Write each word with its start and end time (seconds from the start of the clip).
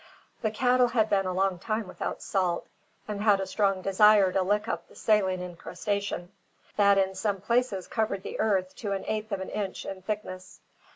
The 0.41 0.49
cattle 0.49 0.87
had 0.87 1.11
been 1.11 1.27
a 1.27 1.31
long 1.31 1.59
time 1.59 1.87
without 1.87 2.23
salt, 2.23 2.67
and 3.07 3.21
had 3.21 3.39
a 3.39 3.45
strong 3.45 3.83
desire 3.83 4.31
to 4.31 4.41
lick 4.41 4.67
up 4.67 4.87
the 4.87 4.95
saline 4.95 5.41
incrustation, 5.43 6.31
that 6.75 6.97
in 6.97 7.13
some 7.13 7.39
places 7.39 7.85
covered 7.87 8.23
the 8.23 8.39
earth 8.39 8.75
to 8.77 8.93
an 8.93 9.05
eighth 9.05 9.31
of 9.31 9.41
an 9.41 9.49
inch 9.49 9.85
in 9.85 10.01
thickness. 10.01 10.59